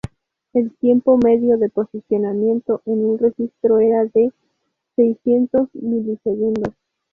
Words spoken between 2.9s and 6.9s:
un registro era de seiscientos milisegundos.